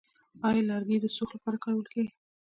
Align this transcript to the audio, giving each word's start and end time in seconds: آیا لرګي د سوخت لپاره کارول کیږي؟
آیا 0.47 0.61
لرګي 0.69 0.97
د 1.01 1.05
سوخت 1.17 1.33
لپاره 1.35 1.61
کارول 1.63 1.87
کیږي؟ 1.93 2.11